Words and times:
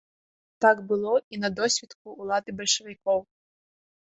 Так 0.65 0.77
было 0.91 1.13
і 1.37 1.39
на 1.43 1.49
досвітку 1.59 2.17
ўлады 2.25 2.57
бальшавікоў. 2.63 3.19